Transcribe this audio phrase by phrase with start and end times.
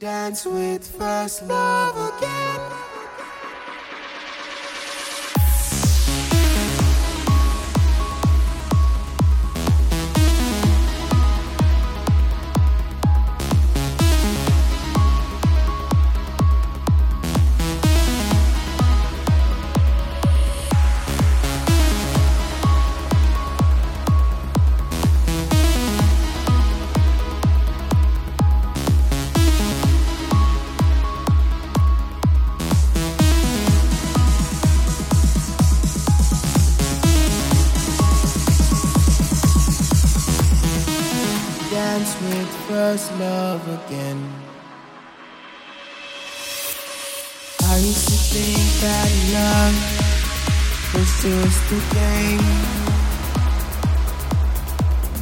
[0.00, 2.69] Dance with first love again.
[42.68, 44.20] First love again.
[47.62, 49.76] I used to think that love
[50.94, 52.46] was just a game.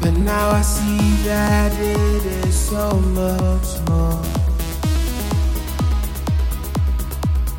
[0.00, 4.22] But now I see that it is so much more.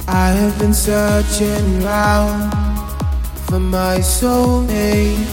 [0.07, 2.51] I have been searching around
[3.45, 5.25] for my soulmate.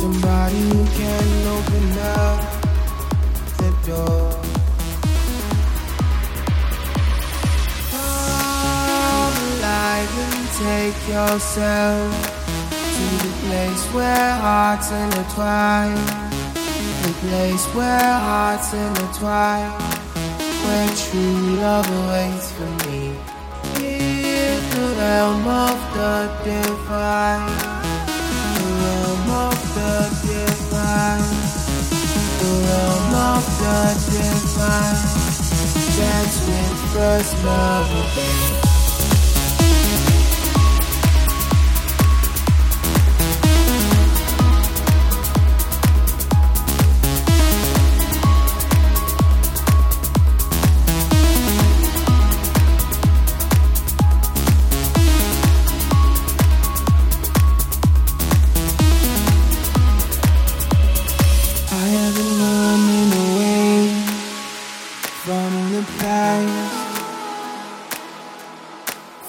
[0.00, 1.86] Somebody who can open
[2.18, 2.40] up
[3.60, 4.30] the door.
[7.92, 12.10] Come alive and take yourself
[12.96, 15.94] to the place where hearts intertwine.
[17.04, 19.70] The place where hearts intertwine.
[20.64, 23.00] Where true love awaits for me.
[23.76, 27.69] In the realm of the divine.
[33.40, 34.96] Of the divine.
[35.96, 38.60] Dance with first love again.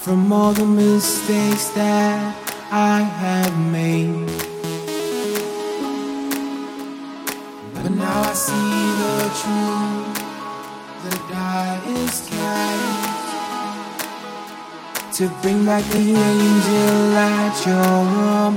[0.08, 2.34] All the mistakes that
[2.72, 4.26] I have made.
[7.74, 10.18] But now I see the truth,
[11.04, 13.12] the die is cast.
[15.18, 18.56] To bring back the angel at your warm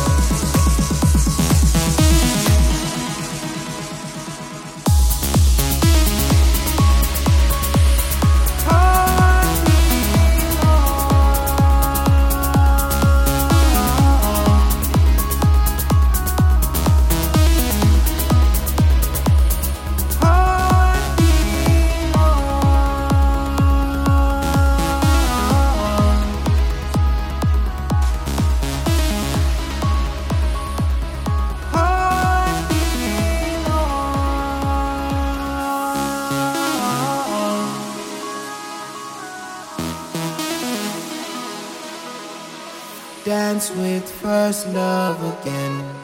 [43.23, 46.00] dance with first love again.